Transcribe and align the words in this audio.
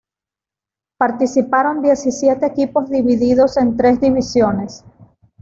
Participaron 0.97 1.83
diecisiete 1.83 2.47
equipos 2.47 2.89
divididos 2.89 3.55
en 3.57 3.77
tres 3.77 4.01
divisiones. 4.01 4.83